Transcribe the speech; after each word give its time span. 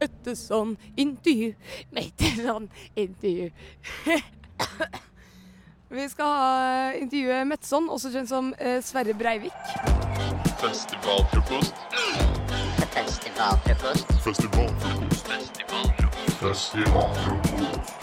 etter 0.00 0.34
sånn 0.38 0.76
intervju 0.96 1.54
med 1.90 2.02
etter 2.08 2.42
sånn 2.44 2.68
intervju. 2.94 3.50
Vi 5.88 6.08
skal 6.12 6.26
ha 6.26 6.92
intervjue 6.98 7.44
Metson, 7.48 7.88
også 7.88 8.10
kjent 8.12 8.28
som 8.28 8.50
eh, 8.60 8.82
Sverre 8.84 9.14
Breivik. 9.16 9.52
Festivalfrokost. 10.60 11.74
Festivalfrokost. 12.92 14.06
Festivalfrokost. 14.26 16.04
Festivalfrokost. 16.42 17.94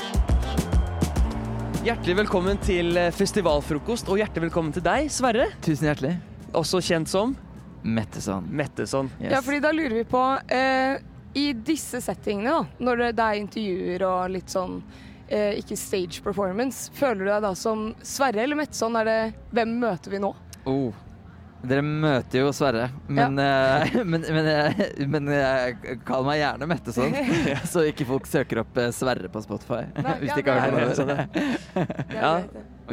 Hjertelig 1.86 2.16
velkommen 2.24 2.58
til 2.66 2.98
eh, 2.98 3.12
festivalfrokost, 3.14 4.10
og 4.10 4.18
hjertelig 4.18 4.48
velkommen 4.48 4.74
til 4.74 4.82
deg, 4.86 5.06
Sverre. 5.14 5.46
Tusen 5.62 5.86
hjertelig. 5.92 6.16
Også 6.58 6.82
kjent 6.82 7.10
som 7.12 7.36
Metteson. 7.86 8.48
Metteson. 8.50 9.12
Yes. 9.20 9.32
Ja, 9.36 9.42
fordi 9.46 9.60
da 9.62 9.70
lurer 9.76 9.94
vi 10.00 10.06
på 10.10 10.24
eh, 10.50 10.98
I 11.36 11.50
disse 11.68 12.00
settingene, 12.00 12.52
da, 12.52 12.84
når 12.88 13.02
det, 13.12 13.24
er 13.24 13.40
intervjuer 13.42 14.04
og 14.08 14.30
litt 14.32 14.54
sånn 14.54 14.78
eh, 15.28 15.58
ikke 15.60 15.76
stage 15.76 16.22
performance, 16.24 16.88
føler 16.96 17.26
du 17.26 17.32
deg 17.34 17.42
da 17.44 17.52
som 17.60 17.90
Sverre 18.00 18.46
eller 18.46 18.56
Metson? 18.56 18.96
Er 18.96 19.10
det 19.10 19.18
Hvem 19.52 19.74
møter 19.82 20.16
vi 20.16 20.22
nå? 20.24 20.32
Oh. 20.64 20.96
Dere 21.66 21.82
møter 21.84 22.44
jo 22.44 22.54
Sverre, 22.56 22.88
men, 23.10 23.40
eh, 23.42 23.98
men, 24.14 24.24
men, 24.24 24.48
eh, 24.48 25.06
men 25.12 25.28
uh, 25.28 25.94
kall 26.08 26.24
meg 26.28 26.40
gjerne 26.40 26.72
Metteson, 26.72 27.16
så 27.74 27.84
ikke 27.90 28.08
folk 28.08 28.30
søker 28.30 28.62
opp 28.64 28.80
Sverre 28.96 29.28
på 29.32 29.44
Spotify. 29.44 29.84
Nei, 29.98 30.18
hvis 30.22 30.32
ja, 30.32 30.36
de 30.38 30.44
ikke 30.46 30.60
har 30.60 30.76
hørt 30.80 31.02
om 31.04 31.12
det. 31.12 31.30
det. 31.34 31.96
Ja. 32.16 32.36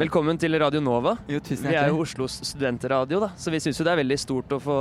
Velkommen 0.03 0.39
til 0.41 0.57
Radio 0.59 0.81
Nova. 0.83 1.19
Jo, 1.31 1.39
tusen 1.39 1.69
Vi 1.69 1.77
er 1.77 1.93
jo. 1.93 2.01
Oslos 2.03 2.41
studentradio, 2.43 3.23
da, 3.23 3.35
så 3.39 3.53
vi 3.53 3.63
syns 3.63 3.79
jo 3.79 3.87
det 3.87 3.93
er 3.93 4.03
veldig 4.03 4.19
stort 4.19 4.57
å 4.57 4.59
få, 4.63 4.79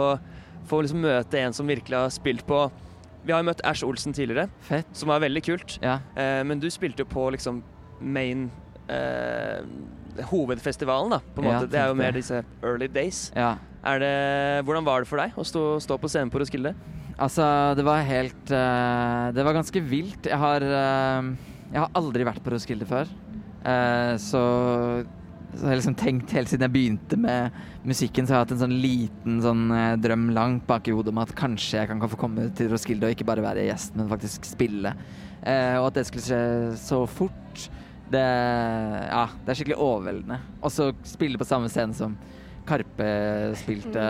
få 0.67 0.83
liksom 0.83 1.05
møte 1.05 1.45
en 1.45 1.55
som 1.55 1.71
virkelig 1.71 2.01
har 2.01 2.11
spilt 2.11 2.49
på 2.49 2.65
Vi 3.25 3.33
har 3.33 3.43
jo 3.43 3.49
møtt 3.51 3.61
Ash 3.65 3.85
Olsen 3.87 4.15
tidligere, 4.17 4.49
Fett. 4.67 4.89
som 4.97 5.09
var 5.13 5.21
veldig 5.23 5.43
kult. 5.47 5.77
Ja. 5.83 6.01
Eh, 6.19 6.43
men 6.45 6.59
du 6.63 6.69
spilte 6.71 7.05
jo 7.05 7.11
på 7.11 7.29
liksom 7.35 7.63
main 8.01 8.49
eh, 8.91 9.63
Hovedfestivalen, 10.29 11.15
da, 11.15 11.21
på 11.35 11.41
en 11.43 11.49
Ja, 11.49 11.61
måte. 11.61 11.71
det 11.73 11.79
er 11.81 11.89
jo 11.89 11.95
mer 11.97 12.13
disse 12.13 12.43
early 12.63 12.89
days. 12.89 13.31
ja. 13.37 13.55
Det, 13.83 14.63
hvordan 14.63 14.85
var 14.87 15.03
det 15.03 15.09
for 15.11 15.19
deg 15.19 15.33
å 15.35 15.43
stå, 15.43 15.63
stå 15.83 15.97
på 15.99 16.07
scenen 16.07 16.31
på 16.31 16.39
Roskilde? 16.39 16.71
Altså, 17.19 17.75
det 17.75 17.83
var 17.85 18.05
helt 18.07 18.53
uh, 18.55 19.33
Det 19.35 19.43
var 19.43 19.57
ganske 19.57 19.81
vilt. 19.83 20.29
Jeg 20.31 20.39
har 20.39 20.63
uh, 20.63 21.33
Jeg 21.73 21.81
har 21.81 21.91
aldri 21.99 22.23
vært 22.25 22.45
på 22.45 22.53
Roskilde 22.55 22.87
før. 22.87 23.11
Uh, 23.67 24.15
så 24.23 24.43
så 25.53 25.67
jeg 25.67 25.69
har 25.69 25.79
liksom 25.83 25.97
tenkt 26.01 26.33
helt 26.33 26.49
siden 26.49 26.65
jeg 26.65 26.73
begynte 26.73 27.17
med 27.21 27.57
musikken, 27.85 28.25
så 28.25 28.33
har 28.33 28.41
jeg 28.41 28.47
hatt 28.47 28.55
en 28.57 28.63
sånn 28.63 28.79
liten 28.81 29.41
sånn 29.45 29.67
eh, 29.77 29.99
drøm 30.01 30.31
langt 30.33 30.65
bak 30.69 30.89
i 30.89 30.95
hodet 30.97 31.13
om 31.13 31.21
at 31.21 31.35
kanskje 31.37 31.83
jeg 31.83 31.91
kan 31.91 32.01
få 32.01 32.21
komme 32.21 32.47
til 32.57 32.71
Roskilde 32.73 33.09
og 33.09 33.13
ikke 33.13 33.29
bare 33.29 33.45
være 33.45 33.67
gjest, 33.69 33.93
men 33.99 34.09
faktisk 34.09 34.49
spille. 34.49 34.95
Eh, 35.43 35.77
og 35.77 35.91
at 35.91 36.01
det 36.01 36.07
skulle 36.09 36.25
skje 36.25 36.43
så 36.81 37.03
fort, 37.11 37.69
det 38.13 38.23
Ja, 38.23 39.27
det 39.45 39.53
er 39.53 39.57
skikkelig 39.59 39.81
overveldende. 39.81 40.41
Og 40.61 40.73
så 40.73 40.91
spille 41.09 41.41
på 41.41 41.49
samme 41.49 41.71
scene 41.73 41.97
som 41.97 42.17
Karpe 42.69 43.07
spilte 43.59 44.03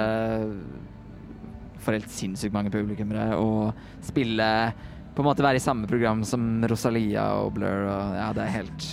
for 1.82 1.96
helt 1.96 2.10
sinnssykt 2.12 2.54
mange 2.54 2.70
publikummere, 2.70 3.34
og 3.38 3.72
spille 4.04 4.46
På 5.12 5.22
en 5.22 5.28
måte 5.28 5.44
være 5.44 5.58
i 5.58 5.62
samme 5.62 5.88
program 5.90 6.22
som 6.24 6.62
Rosalia 6.70 7.24
og 7.42 7.54
Blur 7.58 7.88
og 7.90 8.14
Ja, 8.16 8.30
det 8.36 8.46
er 8.46 8.54
helt 8.60 8.86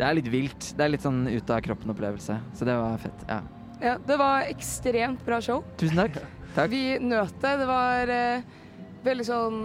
Det 0.00 0.06
er 0.08 0.16
litt 0.16 0.28
vilt. 0.32 0.66
Det 0.78 0.84
er 0.84 0.92
litt 0.94 1.02
sånn 1.04 1.26
ut 1.28 1.50
av 1.52 1.58
kroppen-opplevelse. 1.60 2.38
Så 2.56 2.64
det 2.64 2.72
var 2.72 2.96
fett. 3.02 3.24
Ja. 3.28 3.42
Ja, 3.80 3.98
det 4.00 4.16
var 4.16 4.46
ekstremt 4.48 5.20
bra 5.26 5.42
show. 5.44 5.60
Tusen 5.80 6.00
takk. 6.00 6.16
Takk. 6.54 6.70
Vi 6.74 6.96
nøt 7.04 7.36
det. 7.42 7.52
Det 7.60 7.66
var 7.68 8.12
eh, 8.14 8.46
veldig 9.04 9.26
sånn 9.28 9.58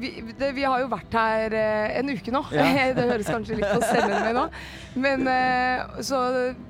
vi, 0.00 0.10
det, 0.38 0.50
vi 0.56 0.64
har 0.64 0.82
jo 0.82 0.88
vært 0.90 1.14
her 1.18 1.54
eh, 1.58 1.96
en 1.98 2.12
uke 2.14 2.32
nå. 2.34 2.42
Ja. 2.54 2.66
det 2.96 3.06
høres 3.08 3.28
kanskje 3.30 3.58
litt 3.58 3.68
på 3.68 3.80
stemmen 3.84 4.22
min 4.26 4.38
nå. 4.38 4.44
Men 4.98 5.26
eh, 5.30 6.00
Så 6.06 6.18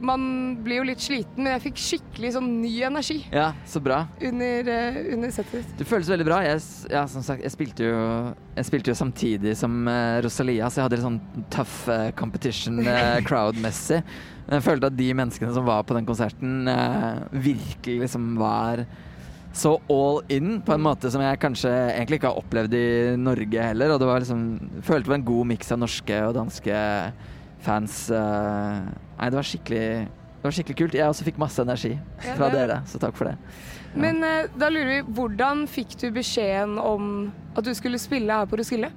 man 0.04 0.22
blir 0.64 0.80
jo 0.82 0.86
litt 0.88 1.02
sliten, 1.02 1.42
men 1.44 1.54
jeg 1.56 1.64
fikk 1.68 1.82
skikkelig 1.82 2.34
sånn 2.36 2.48
ny 2.62 2.72
energi 2.88 3.20
Ja, 3.32 3.50
så 3.68 3.80
bra. 3.84 4.02
under, 4.20 4.70
eh, 4.74 5.00
under 5.14 5.32
settet 5.34 5.60
ditt. 5.62 5.74
Det 5.80 5.88
føles 5.88 6.10
veldig 6.10 6.26
bra. 6.28 6.40
Jeg, 6.46 6.62
ja, 6.92 7.04
som 7.10 7.24
sagt, 7.26 7.44
jeg 7.46 7.54
spilte 7.54 7.88
jo, 7.88 8.00
jeg 8.58 8.68
spilte 8.68 8.92
jo 8.92 8.98
samtidig 8.98 9.54
som 9.58 9.80
eh, 9.88 10.18
Rosalia, 10.24 10.68
så 10.70 10.80
jeg 10.80 10.88
hadde 10.88 10.98
litt 10.98 11.06
sånn 11.08 11.20
tough 11.54 11.76
eh, 11.94 12.08
competition 12.18 12.80
eh, 12.84 13.18
crowd-messig. 13.28 14.02
Men 14.48 14.58
jeg 14.60 14.64
følte 14.64 14.88
at 14.88 14.96
de 14.96 15.10
menneskene 15.12 15.52
som 15.52 15.66
var 15.68 15.84
på 15.84 15.96
den 15.96 16.06
konserten, 16.08 16.70
virkelig 17.36 17.98
liksom 18.06 18.30
var 18.40 18.86
så 19.52 19.72
all 19.90 20.20
in 20.32 20.60
på 20.62 20.74
en 20.74 20.84
måte 20.84 21.10
som 21.10 21.22
jeg 21.24 21.40
kanskje 21.42 21.70
egentlig 21.70 22.20
ikke 22.20 22.30
har 22.30 22.42
opplevd 22.42 22.76
i 22.76 22.88
Norge 23.18 23.64
heller. 23.70 23.94
Og 23.94 24.02
det 24.02 24.08
var 24.10 24.22
liksom 24.22 24.44
Følte 24.84 25.08
det 25.08 25.14
var 25.14 25.20
en 25.20 25.30
god 25.32 25.50
miks 25.54 25.72
av 25.74 25.82
norske 25.82 26.20
og 26.26 26.36
danske 26.36 26.84
fans. 27.64 28.10
eh. 28.10 28.86
Nei, 29.18 29.30
det 29.30 29.40
var 29.40 29.48
skikkelig 29.48 29.88
det 30.38 30.46
var 30.46 30.54
skikkelig 30.54 30.78
kult. 30.78 30.94
Jeg 30.94 31.10
også 31.10 31.26
fikk 31.26 31.40
masse 31.42 31.62
energi 31.62 31.96
fra 32.22 32.46
ja, 32.46 32.54
dere, 32.54 32.76
så 32.86 33.00
takk 33.02 33.16
for 33.18 33.26
det. 33.26 33.34
Men 33.98 34.22
eh, 34.22 34.46
da 34.54 34.68
lurer 34.70 34.92
vi, 34.92 34.98
hvordan 35.16 35.64
fikk 35.66 35.96
du 35.98 36.12
beskjeden 36.14 36.76
om 36.78 37.32
at 37.58 37.66
du 37.66 37.72
skulle 37.74 37.98
spille 37.98 38.30
her 38.30 38.46
på 38.46 38.60
Roskilde? 38.60 38.92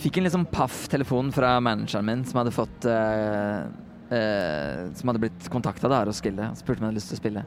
Fikk 0.00 0.16
en 0.16 0.24
litt 0.24 0.32
sånn 0.32 0.48
paff 0.48 0.86
telefon 0.92 1.28
fra 1.32 1.58
manageren 1.60 2.08
min 2.08 2.24
som 2.24 2.40
hadde 2.40 2.52
fått 2.52 2.84
uh, 2.84 3.64
uh, 4.10 4.80
Som 4.92 5.08
hadde 5.08 5.22
blitt 5.22 5.46
kontakta 5.52 5.88
av 5.88 6.08
Roskilde 6.08 6.50
og 6.52 6.58
spurte 6.60 6.80
om 6.80 6.86
jeg 6.86 6.94
hadde 6.94 7.00
lyst 7.00 7.12
til 7.12 7.16
å 7.16 7.22
spille. 7.22 7.44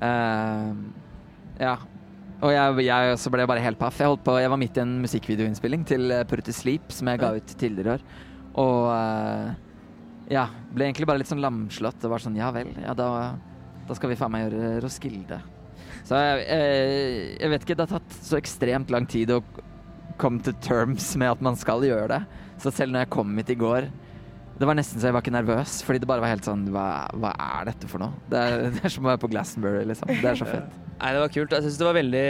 Eh, 0.00 0.68
ja. 1.60 1.76
Og 2.40 2.54
jeg, 2.54 2.86
jeg 2.86 3.16
så 3.20 3.32
ble 3.32 3.44
bare 3.48 3.62
helt 3.62 3.78
paff. 3.80 3.98
Jeg, 4.00 4.08
holdt 4.08 4.24
på, 4.24 4.38
jeg 4.40 4.50
var 4.52 4.60
midt 4.60 4.78
i 4.80 4.84
en 4.84 4.96
musikkvideoinnspilling 5.02 5.84
til 5.88 6.08
eh, 6.14 6.24
Put 6.28 6.40
to 6.46 6.54
Sleep, 6.56 6.88
som 6.96 7.10
jeg 7.12 7.20
ga 7.20 7.34
ut 7.36 7.54
tidligere 7.60 7.90
i 7.90 7.98
år. 7.98 8.04
Og 8.60 8.86
uh, 8.88 9.50
ja, 10.32 10.46
ble 10.72 10.88
egentlig 10.88 11.08
bare 11.10 11.20
litt 11.20 11.30
sånn 11.30 11.42
lamslått. 11.44 12.00
Det 12.00 12.10
var 12.10 12.24
sånn 12.24 12.38
ja 12.38 12.48
vel, 12.54 12.72
ja 12.80 12.94
da, 12.96 13.08
da 13.86 13.96
skal 13.98 14.12
vi 14.12 14.18
faen 14.18 14.32
meg 14.32 14.46
gjøre 14.46 14.78
Roskilde. 14.84 15.40
Så 16.08 16.16
jeg, 16.16 16.44
jeg, 16.48 17.24
jeg 17.36 17.52
vet 17.52 17.66
ikke, 17.66 17.76
det 17.76 17.86
har 17.86 17.98
tatt 17.98 18.20
så 18.24 18.38
ekstremt 18.40 18.92
lang 18.94 19.08
tid 19.10 19.34
å 19.34 19.42
komme 20.20 20.40
til 20.44 20.56
terms 20.64 21.12
med 21.20 21.34
at 21.34 21.42
man 21.44 21.58
skal 21.60 21.84
gjøre 21.84 22.08
det. 22.14 22.22
Så 22.60 22.72
selv 22.74 22.94
når 22.94 23.04
jeg 23.04 23.12
kom 23.14 23.30
hit 23.40 23.50
i 23.54 23.56
går 23.56 23.86
Det 24.60 24.66
var 24.68 24.76
nesten 24.76 25.00
så 25.00 25.08
jeg 25.08 25.14
var 25.16 25.22
ikke 25.24 25.32
nervøs, 25.32 25.78
fordi 25.86 26.02
det 26.02 26.08
bare 26.10 26.20
var 26.20 26.34
helt 26.34 26.44
sånn 26.44 26.66
Hva, 26.74 26.84
hva 27.16 27.30
er 27.40 27.70
dette 27.70 27.88
for 27.88 28.02
noe? 28.02 28.18
Det 28.28 28.36
er, 28.36 28.66
det 28.74 28.82
er 28.84 28.92
som 28.92 29.06
å 29.06 29.12
være 29.12 29.22
på 29.22 29.30
Glastonbury, 29.32 29.86
liksom. 29.88 30.12
Det 30.20 30.32
er 30.32 30.40
så 30.40 30.48
fett. 30.48 30.89
Nei, 31.00 31.14
det 31.16 31.22
var 31.22 31.32
kult. 31.32 31.54
Jeg 31.54 31.64
synes 31.64 31.78
det 31.80 31.86
var 31.86 31.96
veldig 31.96 32.24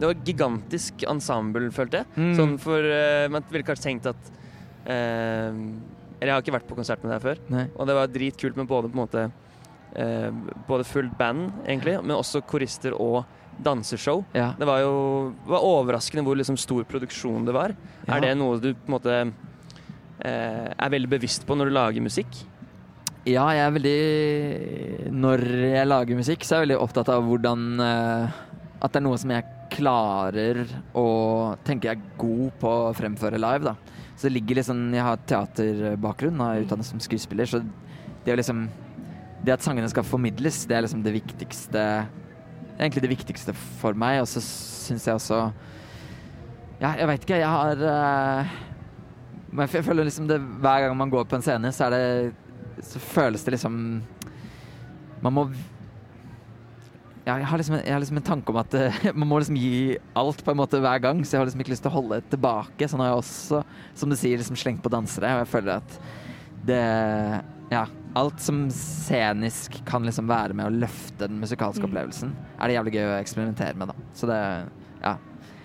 Det 0.00 0.10
var 0.10 0.24
gigantisk 0.26 1.04
ensemble, 1.08 1.70
følte 1.74 2.02
jeg. 2.02 2.10
Mm. 2.16 2.34
Sånn 2.38 2.54
for 2.60 2.84
uh, 2.84 3.26
Man 3.32 3.46
ville 3.48 3.66
kanskje 3.66 3.88
tenkt 3.88 4.08
at 4.10 4.30
uh, 4.84 5.56
Eller 6.20 6.28
jeg 6.28 6.34
har 6.34 6.44
ikke 6.44 6.56
vært 6.58 6.68
på 6.68 6.78
konsert 6.78 7.04
med 7.04 7.14
deg 7.14 7.24
før. 7.24 7.44
Nei. 7.52 7.66
Og 7.76 7.88
det 7.88 7.96
var 7.96 8.12
dritkult 8.12 8.60
med 8.60 8.68
både 8.70 8.90
på 8.90 8.98
en 8.98 9.02
måte 9.02 9.26
uh, 9.30 10.30
Både 10.68 10.88
fullt 10.88 11.16
band, 11.18 11.48
egentlig, 11.64 11.96
men 12.04 12.16
også 12.18 12.44
korister 12.48 12.96
og 12.96 13.22
danseshow. 13.60 14.22
Ja. 14.32 14.52
Det 14.56 14.68
var 14.68 14.80
jo 14.84 14.92
det 15.42 15.52
var 15.52 15.64
overraskende 15.68 16.24
hvor 16.24 16.38
liksom 16.38 16.56
stor 16.60 16.86
produksjon 16.88 17.48
det 17.48 17.56
var. 17.56 17.74
Ja. 18.06 18.16
Er 18.16 18.24
det 18.24 18.36
noe 18.40 18.60
du 18.60 18.70
på 18.72 18.88
en 18.88 18.94
måte 18.94 19.22
er 20.20 20.92
veldig 20.92 21.08
bevisst 21.08 21.46
på 21.48 21.56
når 21.56 21.68
du 21.68 21.72
lager 21.72 22.04
musikk? 22.04 22.38
Ja, 23.28 23.42
jeg 23.52 23.66
er 23.66 23.72
veldig 23.74 25.12
Når 25.12 25.42
jeg 25.60 25.88
lager 25.88 26.16
musikk, 26.16 26.44
så 26.46 26.54
er 26.54 26.62
jeg 26.62 26.68
veldig 26.70 26.78
opptatt 26.80 27.10
av 27.12 27.26
hvordan 27.26 27.64
eh, 27.84 28.38
At 28.80 28.94
det 28.94 29.00
er 29.02 29.04
noe 29.04 29.18
som 29.20 29.32
jeg 29.34 29.44
klarer 29.70 30.62
å 30.96 31.04
tenke 31.66 31.90
jeg 31.90 31.98
er 31.98 32.14
god 32.18 32.56
på 32.58 32.70
å 32.88 32.94
fremføre 32.96 33.38
live, 33.38 33.68
da. 33.68 34.00
Så 34.16 34.26
det 34.26 34.32
ligger 34.38 34.58
liksom 34.62 34.80
Jeg 34.96 35.04
har 35.04 35.20
teaterbakgrunn 35.28 36.40
er 36.46 36.64
utdannet 36.64 36.88
som 36.88 37.02
skuespiller, 37.02 37.50
så 37.50 37.60
det 38.24 38.32
å 38.32 38.40
liksom 38.40 38.64
Det 39.44 39.52
at 39.52 39.68
sangene 39.68 39.92
skal 39.92 40.08
formidles, 40.08 40.64
det 40.68 40.78
er 40.78 40.86
liksom 40.88 41.04
det 41.04 41.14
viktigste 41.20 41.84
egentlig 42.80 43.02
det 43.04 43.12
viktigste 43.12 43.52
for 43.82 43.92
meg, 43.92 44.22
og 44.22 44.28
så 44.30 44.40
syns 44.40 45.04
jeg 45.04 45.20
også 45.20 45.42
Ja, 46.80 46.94
jeg 46.96 47.08
veit 47.10 47.28
ikke, 47.28 47.42
jeg 47.42 47.52
har 47.52 47.84
eh, 47.92 48.58
men 49.50 49.66
jeg 49.66 49.84
føler 49.84 50.06
liksom 50.06 50.28
det 50.30 50.38
Hver 50.62 50.86
gang 50.86 50.96
man 50.96 51.10
går 51.12 51.26
på 51.28 51.36
en 51.38 51.44
scene, 51.44 51.72
så 51.74 51.88
er 51.88 51.94
det 51.94 52.04
Så 52.86 53.02
føles 53.02 53.44
det 53.44 53.56
liksom 53.56 53.76
Man 55.20 55.36
må 55.36 55.50
ja, 57.26 57.34
jeg, 57.36 57.46
har 57.50 57.60
liksom, 57.60 57.76
jeg 57.76 57.92
har 57.92 58.00
liksom 58.00 58.18
en 58.18 58.24
tanke 58.26 58.50
om 58.50 58.58
at 58.62 58.74
eh, 58.74 58.96
man 59.20 59.28
må 59.28 59.38
liksom 59.38 59.58
gi 59.60 59.98
alt 60.18 60.40
på 60.44 60.54
en 60.54 60.58
måte 60.62 60.80
hver 60.82 61.02
gang. 61.04 61.20
Så 61.22 61.36
jeg 61.36 61.42
har 61.42 61.48
liksom 61.50 61.62
ikke 61.62 61.74
lyst 61.74 61.84
til 61.84 61.92
å 61.92 61.98
holde 61.98 62.20
tilbake. 62.32 62.88
Sånn 62.88 63.02
har 63.04 63.12
jeg 63.12 63.20
også, 63.20 63.60
som 64.00 64.10
du 64.10 64.16
sier, 64.18 64.40
liksom 64.40 64.56
slengt 64.58 64.80
på 64.82 64.92
dansere. 64.92 65.34
Og 65.36 65.44
jeg 65.44 65.50
føler 65.52 65.78
at 65.78 65.98
det 66.66 66.84
Ja. 67.70 67.86
Alt 68.18 68.40
som 68.42 68.64
scenisk 68.74 69.76
kan 69.86 70.02
liksom 70.02 70.26
være 70.26 70.56
med 70.58 70.66
å 70.66 70.78
løfte 70.82 71.28
den 71.28 71.36
musikalske 71.38 71.84
opplevelsen, 71.86 72.32
er 72.58 72.66
det 72.66 72.74
jævlig 72.74 72.94
gøy 72.96 73.04
å 73.06 73.18
eksperimentere 73.20 73.78
med, 73.78 73.92
da. 73.92 74.08
Så 74.18 74.26
det 74.26 74.40
Ja. 75.04 75.12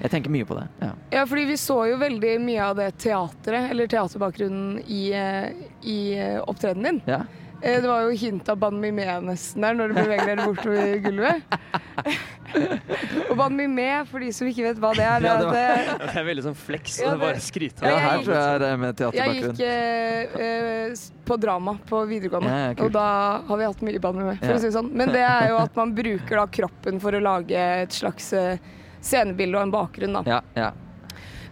Jeg 0.01 0.11
tenker 0.11 0.29
mye 0.33 0.45
på 0.45 0.57
det. 0.59 0.67
Ja. 0.81 0.91
Ja, 1.11 1.25
fordi 1.25 1.45
vi 1.47 1.55
så 1.57 1.77
jo 1.89 1.97
veldig 2.01 2.33
mye 2.43 2.61
av 2.65 2.75
det 2.75 2.89
teatret, 2.99 3.69
eller 3.71 3.87
teaterbakgrunnen, 3.87 4.81
i, 4.91 5.13
eh, 5.13 5.49
i 5.87 5.97
eh, 6.19 6.39
opptredenen 6.43 6.83
din. 6.83 7.01
ja. 7.07 7.21
Eh, 7.63 7.79
Det 7.81 7.87
var 7.87 8.01
jo 8.03 8.09
hint 8.19 8.49
av 8.51 8.57
Ban 8.59 8.75
Mimé 8.77 9.05
nesten 9.23 9.61
der, 9.63 9.73
når 9.73 9.87
du 9.87 9.93
beveger 9.95 10.35
deg 10.35 10.45
bortover 10.45 10.99
gulvet. 11.01 11.41
Og 13.29 13.37
Ban 13.39 13.55
Mimé, 13.57 13.87
for 14.09 14.21
de 14.21 14.29
som 14.35 14.47
ikke 14.47 14.67
vet 14.67 14.77
hva 14.83 14.91
det 14.95 15.05
er, 15.07 15.23
det 15.23 15.29
Ja, 15.29 15.33
er 15.33 15.39
det 15.39 15.47
var- 15.49 15.89
at 15.95 16.13
Det 16.13 16.19
er 16.21 16.27
veldig 16.27 16.43
sånn 16.45 16.55
flex. 16.59 16.99
Ja, 17.01 17.07
og 17.07 17.15
det- 17.19 17.25
bare 17.25 17.41
skryte 17.41 17.81
Ja, 17.87 17.97
her 17.97 18.21
tror 18.21 18.35
jeg 18.35 18.59
det 18.61 18.69
er 18.69 18.77
med 18.77 18.99
jeg 18.99 19.35
gikk 19.39 19.59
eh, 19.65 20.45
eh, 20.45 20.93
på 21.25 21.39
drama 21.41 21.77
på 21.89 22.03
videregående, 22.07 22.51
Ja, 22.51 22.69
ja, 22.75 22.83
og 22.85 22.91
da 22.91 23.07
har 23.47 23.57
vi 23.57 23.63
hatt 23.71 23.81
mye 23.81 23.99
Ban 24.03 24.15
Mimé, 24.15 24.37
for 24.39 24.45
Ja. 24.51 24.55
å 24.55 24.59
si 24.59 24.67
det 24.69 24.73
sånn. 24.75 24.91
Men 24.93 25.09
det 25.15 25.23
er 25.25 25.49
jo 25.49 25.57
at 25.57 25.75
man 25.75 25.95
bruker 25.95 26.35
da 26.35 26.45
kroppen 26.47 26.99
for 27.01 27.11
å 27.11 27.21
lage 27.21 27.55
et 27.57 27.89
slags 27.89 28.31
eh, 28.33 28.57
scenebilde 29.05 29.59
og 29.59 29.67
en 29.67 29.73
bakgrunn, 29.75 30.17
da. 30.17 30.23
Ja, 30.27 30.39
ja. 30.57 30.71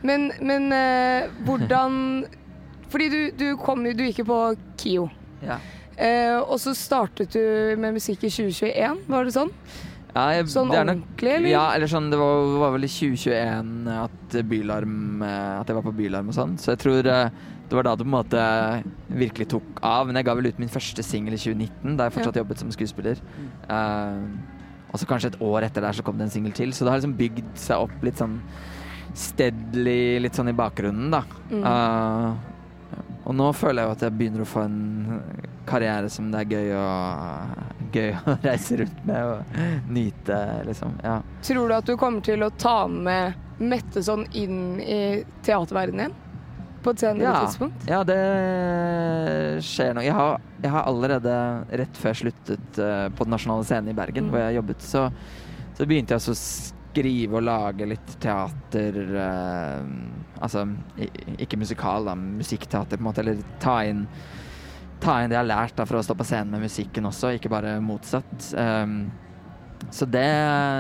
Men, 0.04 0.32
men 0.44 0.66
eh, 0.76 1.30
hvordan 1.48 2.26
Fordi 2.94 3.08
du, 3.10 3.20
du 3.40 3.46
kom 3.58 3.86
jo 3.88 3.94
Du 3.98 4.04
gikk 4.06 4.20
jo 4.22 4.28
på 4.34 4.40
KIO. 4.82 5.08
ja. 5.46 5.56
Eh, 5.94 6.40
og 6.42 6.58
så 6.58 6.72
startet 6.74 7.36
du 7.38 7.76
med 7.78 7.94
musikk 7.94 8.24
i 8.26 8.30
2021, 8.34 9.04
var 9.14 9.28
det 9.28 9.34
sånn? 9.36 9.52
ja 10.16 10.24
jeg, 10.40 10.48
Sånn 10.50 10.72
det 10.74 10.80
nok- 10.90 11.04
ordentlig, 11.04 11.30
eller? 11.36 11.50
Ja, 11.52 11.68
eller 11.76 11.90
sånn, 11.90 12.08
det 12.10 12.18
var, 12.18 12.48
var 12.64 12.72
vel 12.74 12.88
i 12.88 12.90
2021 12.90 13.92
at 14.02 14.38
Bylarm 14.50 15.22
eh, 15.22 15.60
At 15.60 15.70
jeg 15.70 15.78
var 15.78 15.86
på 15.86 15.94
Bylarm 15.98 16.32
og 16.34 16.38
sånn. 16.38 16.56
Så 16.62 16.74
jeg 16.74 16.82
tror 16.82 17.10
eh, 17.14 17.30
det 17.70 17.78
var 17.78 17.86
da 17.88 17.94
det 17.98 18.06
på 18.06 18.10
en 18.10 18.16
måte 18.18 18.48
virkelig 19.22 19.48
tok 19.54 19.80
av. 19.86 20.10
Men 20.10 20.18
jeg 20.20 20.26
ga 20.28 20.36
vel 20.42 20.50
ut 20.50 20.60
min 20.66 20.74
første 20.74 21.06
singel 21.06 21.38
i 21.38 21.42
2019, 21.42 21.94
da 22.02 22.10
jeg 22.10 22.16
fortsatt 22.18 22.42
jobbet 22.42 22.62
som 22.66 22.74
skuespiller. 22.74 23.22
Eh, 23.70 24.20
og 24.94 25.02
så 25.02 25.10
kanskje 25.10 25.34
et 25.34 25.42
år 25.42 25.66
etter 25.66 25.82
der 25.82 25.98
så 25.98 26.06
kom 26.06 26.20
det 26.20 26.28
en 26.28 26.34
singel 26.36 26.54
til. 26.54 26.74
Så 26.74 26.86
det 26.86 26.94
har 26.94 27.02
liksom 27.02 27.18
bygd 27.18 27.48
seg 27.58 27.82
opp 27.88 28.06
litt 28.06 28.20
sånn 28.22 28.38
steadily, 29.18 30.20
litt 30.22 30.38
sånn 30.38 30.52
i 30.52 30.58
bakgrunnen, 30.58 31.10
da. 31.14 31.24
Mm. 31.50 31.64
Uh, 31.66 32.54
og 33.24 33.36
nå 33.40 33.50
føler 33.56 33.82
jeg 33.82 33.90
jo 33.90 33.96
at 33.96 34.06
jeg 34.06 34.16
begynner 34.20 34.44
å 34.44 34.50
få 34.50 34.66
en 34.68 34.80
karriere 35.66 36.10
som 36.12 36.28
det 36.32 36.44
er 36.44 36.54
gøy 36.58 36.74
å, 36.78 36.88
gøy 37.94 38.10
å 38.30 38.36
reise 38.44 38.82
rundt 38.84 39.06
med 39.08 39.32
og 39.32 39.90
nyte, 39.96 40.40
liksom. 40.68 40.98
Ja. 41.06 41.20
Tror 41.48 41.72
du 41.72 41.78
at 41.78 41.90
du 41.90 41.96
kommer 41.98 42.26
til 42.26 42.46
å 42.46 42.52
ta 42.54 42.84
med 42.88 43.40
Mette 43.64 44.02
sånn 44.04 44.26
inn 44.36 44.80
i 44.82 45.24
teaterverdenen 45.46 46.08
igjen? 46.08 46.16
På 46.84 46.92
et 46.92 47.00
senere 47.00 47.24
Ja. 47.24 47.34
tidspunkt? 47.46 47.86
Ja, 47.88 48.02
det 48.04 48.18
skjer 49.64 49.94
noe. 49.96 50.04
Jeg 50.06 50.14
har, 50.18 50.42
jeg 50.64 50.72
har 50.74 50.84
allerede, 50.90 51.36
rett 51.80 51.98
før 52.00 52.12
jeg 52.14 52.22
sluttet 52.26 52.80
uh, 52.84 53.08
på 53.16 53.24
Den 53.28 53.36
nasjonale 53.38 53.64
scenen 53.68 53.90
i 53.94 53.98
Bergen, 53.98 54.28
Mm. 54.28 54.32
hvor 54.34 54.40
jeg 54.44 54.58
jobbet, 54.60 54.82
så, 54.84 55.06
så 55.78 55.88
begynte 55.88 56.14
jeg 56.18 56.22
å 56.34 56.36
skrive 56.38 57.40
og 57.40 57.44
lage 57.48 57.88
litt 57.90 58.16
teater 58.22 59.00
uh, 59.16 59.82
Altså 60.44 60.66
ikke 61.40 61.56
musikal, 61.62 62.04
da, 62.10 62.16
musikkteater, 62.20 62.98
på 62.98 63.02
en 63.02 63.08
måte. 63.08 63.22
Eller 63.24 63.38
ta 63.64 63.78
inn, 63.88 64.02
ta 65.00 65.22
inn 65.24 65.30
det 65.32 65.38
jeg 65.38 65.46
har 65.46 65.48
lært 65.48 65.78
da, 65.78 65.86
for 65.88 65.96
å 66.02 66.04
stå 66.04 66.18
på 66.20 66.26
scenen 66.28 66.52
med 66.52 66.66
musikken 66.66 67.08
også, 67.08 67.32
ikke 67.38 67.52
bare 67.54 67.78
motsatt. 67.80 68.50
Um, 68.60 69.06
så 69.90 70.04
det, 70.10 70.26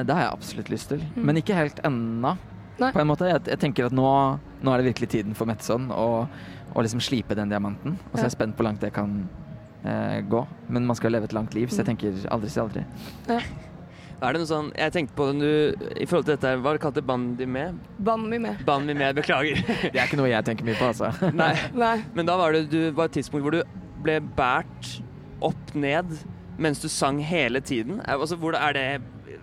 det 0.07 0.11
har 0.17 0.25
jeg 0.25 0.33
absolutt 0.33 0.69
lyst 0.73 0.89
til. 0.91 0.99
Mm. 1.15 1.23
Men 1.29 1.39
ikke 1.39 1.56
helt 1.56 1.79
ennå. 1.88 2.33
Nei. 2.81 2.91
På 2.95 2.99
en 3.03 3.07
måte. 3.09 3.27
Jeg, 3.29 3.43
jeg 3.51 3.59
tenker 3.61 3.85
at 3.89 3.93
nå, 3.95 4.07
nå 4.65 4.73
er 4.73 4.81
det 4.81 4.89
virkelig 4.93 5.09
tiden 5.13 5.35
for 5.37 5.45
Metson 5.49 5.89
å, 5.93 6.07
å 6.73 6.81
liksom 6.85 7.01
slipe 7.03 7.35
den 7.37 7.51
diamanten. 7.53 7.97
Og 8.11 8.15
så 8.17 8.23
er 8.25 8.29
jeg 8.31 8.37
spent 8.37 8.55
på 8.57 8.63
hvor 8.63 8.69
langt 8.71 8.81
det 8.81 8.93
kan 8.95 9.19
eh, 9.85 10.21
gå. 10.25 10.41
Men 10.73 10.87
man 10.89 10.97
skal 10.97 11.13
leve 11.13 11.29
et 11.29 11.35
langt 11.37 11.53
liv, 11.57 11.69
så 11.69 11.83
jeg 11.83 11.87
Mm. 11.87 11.91
tenker 11.93 12.27
aldri 12.33 12.49
si 12.49 12.59
aldri. 12.63 12.85
Er 14.23 14.31
det 14.31 14.39
noe 14.39 14.47
sånn 14.47 14.69
Jeg 14.77 14.93
tenkte 14.95 15.15
på 15.17 15.25
det 15.27 15.39
du 15.41 15.87
I 15.99 16.05
forhold 16.07 16.27
til 16.29 16.35
dette, 16.37 16.51
hva 16.63 16.71
er 16.71 16.77
det 16.77 16.81
kalte 16.85 17.01
det? 17.01 17.07
Bandi 17.09 17.45
med? 17.49 17.79
Ban 17.99 18.23
med. 18.29 18.61
Bandi 18.65 18.93
med, 18.95 19.15
beklager. 19.17 19.59
Det 19.91 19.97
er 19.99 20.05
ikke 20.07 20.19
noe 20.21 20.29
jeg 20.31 20.45
tenker 20.47 20.63
mye 20.67 20.77
på, 20.79 20.91
altså. 20.93 21.09
Nei. 21.35 21.51
Nei. 21.75 21.97
Men 22.15 22.29
da 22.29 22.37
var 22.39 22.55
det 22.55 22.69
du 22.71 22.79
var 22.95 23.09
et 23.11 23.17
tidspunkt 23.19 23.43
hvor 23.43 23.57
du 23.57 23.61
ble 24.03 24.19
båret 24.37 24.93
opp 25.43 25.73
ned 25.75 26.13
mens 26.57 26.81
du 26.81 26.89
sang 26.91 27.19
hele 27.23 27.61
tiden. 27.61 28.01
Altså, 28.05 28.38
hvor 28.39 28.57
er 28.57 28.77
det 28.77 28.88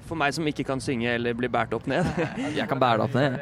for 0.07 0.19
meg 0.19 0.35
som 0.35 0.47
ikke 0.47 0.65
kan 0.67 0.83
synge 0.83 1.11
eller 1.17 1.35
bli 1.39 1.51
båret 1.51 1.75
opp 1.77 1.87
ned? 1.91 2.07
Jeg 2.59 2.67
kan 2.71 2.81
bære 2.81 3.01
det 3.01 3.07
opp 3.07 3.17
ned. 3.19 3.39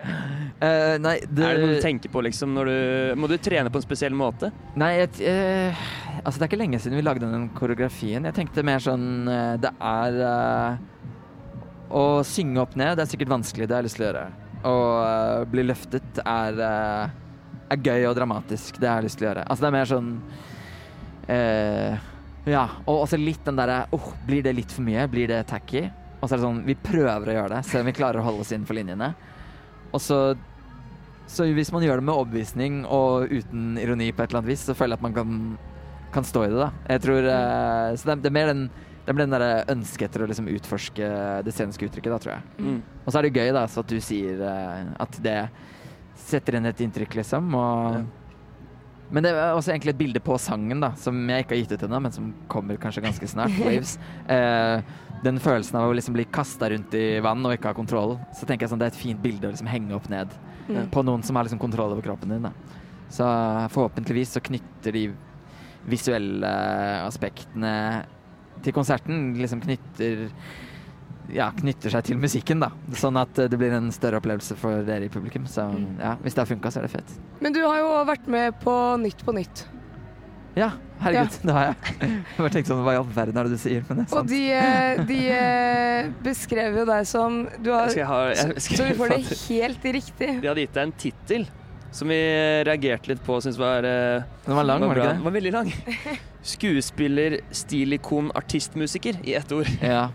Uh, 0.59 0.97
nei, 1.07 1.15
det, 1.25 1.45
Er 1.45 1.59
det 1.59 1.65
noe 1.65 1.77
du 1.77 1.85
tenker 1.85 2.11
på 2.11 2.23
liksom 2.27 2.57
du 2.67 2.73
Må 3.15 3.29
du 3.31 3.37
trene 3.39 3.71
på 3.71 3.79
en 3.79 3.85
spesiell 3.85 4.17
måte? 4.17 4.51
Nei, 4.81 4.91
et, 5.05 5.21
uh, 5.23 5.87
altså 6.25 6.39
det 6.39 6.47
er 6.47 6.51
ikke 6.51 6.61
lenge 6.65 6.81
siden 6.83 6.99
vi 6.99 7.05
lagde 7.07 7.29
den 7.29 7.49
koreografien. 7.57 8.27
Jeg 8.29 8.37
tenkte 8.37 8.67
mer 8.67 8.83
sånn 8.83 9.29
uh, 9.31 9.55
Det 9.61 9.71
er 9.77 10.21
eh, 10.33 10.83
Å 11.95 12.05
synge 12.27 12.61
opp 12.65 12.77
ned, 12.77 12.97
det 12.99 13.07
er 13.07 13.11
sikkert 13.15 13.33
vanskelig, 13.33 13.69
det 13.69 13.77
har 13.77 13.85
jeg 13.85 13.91
lyst 13.91 14.01
til 14.01 14.07
å 14.07 14.11
gjøre. 14.11 14.27
Å 14.67 14.75
eh, 15.07 15.47
bli 15.53 15.65
løftet 15.65 16.21
er, 16.25 16.61
eh, 16.67 17.17
er 17.75 17.83
gøy 17.85 18.09
og 18.11 18.17
dramatisk, 18.19 18.81
det 18.83 18.91
har 18.91 19.01
jeg 19.01 19.09
lyst 19.09 19.21
til 19.21 19.29
å 19.29 19.31
gjøre. 19.31 19.47
Altså 19.47 19.65
det 19.65 19.71
er 19.71 19.77
mer 19.79 19.91
sånn 19.93 20.11
eh, 21.33 22.09
Ja, 22.49 22.67
og 22.87 23.05
også 23.05 23.19
litt 23.21 23.45
den 23.47 23.59
derre 23.59 23.83
oh, 23.95 24.13
blir 24.27 24.45
det 24.47 24.55
litt 24.57 24.73
for 24.73 24.87
mye? 24.87 25.07
Blir 25.11 25.31
det 25.31 25.43
tacky? 25.51 25.87
Og 26.19 26.27
så 26.27 26.35
er 26.35 26.39
det 26.39 26.47
sånn, 26.47 26.63
vi 26.67 26.77
prøver 26.83 27.31
å 27.31 27.35
gjøre 27.37 27.57
det, 27.57 27.65
selv 27.69 27.85
om 27.85 27.91
vi 27.91 27.99
klarer 27.99 28.21
å 28.21 28.27
holde 28.27 28.45
oss 28.45 28.53
innenfor 28.55 28.79
linjene. 28.79 29.13
Og 29.93 30.03
så 30.03 30.21
så 31.29 31.45
hvis 31.53 31.69
man 31.75 31.85
gjør 31.85 32.01
det 32.01 32.07
med 32.09 32.17
overbevisning 32.17 32.77
og 32.89 33.29
uten 33.29 33.75
ironi 33.77 34.07
på 34.17 34.25
et 34.25 34.31
eller 34.31 34.41
annet 34.41 34.49
vis, 34.55 34.63
så 34.65 34.73
føler 34.77 34.97
jeg 34.97 35.03
at 35.03 35.05
man 35.05 35.17
kan, 35.17 35.41
kan 36.15 36.25
stå 36.25 36.47
i 36.47 36.53
det, 36.55 36.61
da. 36.63 36.69
Jeg 36.89 37.03
tror 37.05 37.29
eh, 37.29 37.97
Så 38.01 38.09
det 38.09 38.23
det 38.25 38.31
er 38.31 38.39
mer 38.39 38.53
den 38.55 38.69
det 39.09 39.15
blir 39.17 39.25
den 39.25 39.41
der 39.41 39.71
ønsket 39.73 40.11
etter 40.11 40.21
å 40.21 40.27
liksom 40.29 40.51
utforske 40.53 41.07
det 41.41 41.53
sceniske 41.57 41.87
uttrykket, 41.87 42.13
da, 42.13 42.19
tror 42.21 42.33
jeg. 42.35 42.43
Mm. 42.61 42.81
Og 43.07 43.07
så 43.09 43.17
er 43.17 43.25
det 43.25 43.41
gøy 43.41 43.53
da, 43.57 43.63
så 43.65 43.81
at 43.81 43.89
du 43.89 44.03
sier 44.05 44.43
uh, 44.45 44.91
at 45.01 45.17
det 45.25 45.39
setter 46.21 46.59
inn 46.59 46.69
et 46.69 46.83
inntrykk, 46.85 47.17
liksom. 47.23 47.55
Og, 47.57 48.03
Men 49.11 49.25
det 49.25 49.31
er 49.33 49.55
også 49.57 49.73
egentlig 49.73 49.95
et 49.95 50.01
bilde 50.03 50.21
på 50.21 50.37
sangen, 50.43 50.81
da, 50.85 50.91
som 51.01 51.17
jeg 51.31 51.45
ikke 51.47 51.55
har 51.57 51.63
gitt 51.63 51.73
ut 51.79 51.85
ennå, 51.87 52.01
men 52.05 52.13
som 52.13 52.27
kommer 52.53 52.77
kanskje 52.77 53.01
ganske 53.07 53.29
snart. 53.31 53.55
Waves. 53.65 53.95
Eh, 54.29 54.83
den 55.25 55.41
følelsen 55.43 55.79
av 55.81 55.89
å 55.91 55.95
liksom 55.97 56.15
bli 56.15 56.27
kasta 56.31 56.69
rundt 56.71 56.93
i 56.95 57.19
vann 57.25 57.41
og 57.49 57.55
ikke 57.57 57.73
ha 57.73 57.75
kontroll. 57.79 58.19
Så 58.37 58.45
tenker 58.47 58.67
jeg 58.67 58.71
sånn, 58.75 58.83
det 58.83 58.91
er 58.91 58.93
et 58.95 59.01
fint 59.01 59.23
bilde 59.23 59.49
å 59.49 59.55
liksom 59.55 59.71
henge 59.73 59.97
opp 59.97 60.11
ned 60.13 60.37
Mm. 60.69 60.91
på 60.93 61.01
noen 61.01 61.23
som 61.25 61.33
har 61.39 61.47
liksom 61.47 61.59
kontroll 61.63 61.95
over 61.95 62.05
kroppen 62.05 62.29
din. 62.29 62.43
Da. 62.45 62.51
Så 63.09 63.25
forhåpentligvis 63.73 64.35
så 64.37 64.43
knytter 64.45 64.93
de 64.93 65.07
visuelle 65.89 66.51
aspektene 67.07 67.71
til 68.61 68.75
konserten 68.77 69.31
liksom 69.39 69.63
knytter 69.65 70.27
ja, 71.33 71.51
knytter 71.57 71.91
seg 71.93 72.05
til 72.09 72.17
musikken, 72.21 72.61
da. 72.61 72.71
Sånn 72.97 73.17
at 73.21 73.35
det 73.35 73.59
blir 73.59 73.73
en 73.77 73.91
større 73.93 74.21
opplevelse 74.23 74.57
for 74.57 74.83
dere 74.87 75.05
i 75.05 75.09
publikum. 75.13 75.47
Så 75.47 75.67
Mm. 75.69 75.99
ja, 76.01 76.15
hvis 76.23 76.35
det 76.35 76.43
har 76.45 76.47
funka, 76.57 76.71
så 76.73 76.79
er 76.81 76.87
det 76.89 76.91
fett. 76.97 77.19
Men 77.41 77.53
du 77.53 77.61
har 77.65 77.79
jo 77.83 77.91
vært 78.09 78.27
med 78.27 78.55
på 78.63 78.75
Nytt 79.03 79.25
på 79.25 79.35
nytt. 79.37 79.67
Ja, 80.57 80.73
herregud, 81.01 81.37
det 81.45 81.53
har 81.55 81.67
jeg. 81.69 81.77
Jeg 82.01 82.39
bare 82.39 82.51
tenkte 82.51 82.73
sånn, 82.73 82.81
hva 82.83 82.93
i 82.97 82.99
all 82.99 83.05
verden 83.15 83.37
er 83.39 83.45
det 83.47 83.53
du 83.53 83.59
sier? 83.63 83.85
Men 83.89 83.99
det 84.01 84.07
er 84.09 84.17
Og 84.19 84.27
de, 84.27 84.41
eh, 84.51 85.03
de 85.07 85.19
eh, 85.31 86.09
beskrev 86.25 86.79
jo 86.81 86.85
deg 86.89 87.07
som 87.07 87.37
du 87.63 87.71
har, 87.71 87.89
Skal 87.93 88.09
ha, 88.09 88.19
jeg, 88.33 88.57
Så 88.65 88.75
så 88.81 88.89
vi 88.89 88.97
får 88.99 89.09
det 89.13 89.21
helt 89.53 89.85
riktig. 89.99 90.31
De 90.43 90.49
hadde 90.49 90.65
gitt 90.65 90.75
deg 90.75 90.83
en 90.89 90.93
tittel 91.05 91.47
som 91.95 92.11
vi 92.13 92.19
reagerte 92.69 93.13
litt 93.13 93.23
på 93.25 93.39
og 93.39 93.45
syntes 93.45 93.59
var 93.61 93.87
eh, 93.89 94.27
Den 94.45 94.59
var 94.59 94.67
lang, 94.69 94.85
var 94.85 94.99
det 94.99 95.03
ikke 95.03 95.09
det? 95.09 95.17
Den 95.17 95.29
var 95.29 95.37
veldig 95.39 95.53
lang. 95.55 95.73
Skuespiller, 96.55 97.39
stilikon, 97.55 98.31
artistmusiker 98.39 99.21
i 99.25 99.35
ett 99.39 99.53
ord. 99.57 99.71
Ja. 99.83 100.09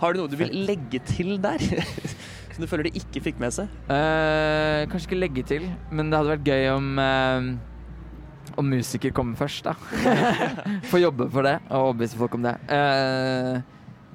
Har 0.00 0.14
du 0.14 0.22
noe 0.22 0.30
du 0.30 0.38
vil 0.40 0.52
legge 0.68 1.02
til 1.08 1.36
der? 1.42 1.62
Som 2.54 2.64
du 2.64 2.68
føler 2.70 2.88
de 2.88 3.00
ikke 3.00 3.22
fikk 3.28 3.40
med 3.42 3.54
seg? 3.54 3.72
Eh, 3.92 4.84
kanskje 4.90 5.10
ikke 5.10 5.22
legge 5.22 5.46
til, 5.46 5.66
men 5.92 6.10
det 6.10 6.20
hadde 6.20 6.36
vært 6.36 6.48
gøy 6.48 6.70
om 6.74 7.02
eh, 7.02 7.50
om 8.58 8.66
musiker 8.72 9.12
kommer 9.14 9.38
først, 9.38 9.68
da. 9.68 9.74
Få 10.90 10.98
jobbe 10.98 11.28
for 11.30 11.46
det 11.46 11.58
og 11.68 11.90
overbevise 11.90 12.18
folk 12.18 12.34
om 12.38 12.46
det. 12.48 12.56
Eh, 12.74 13.60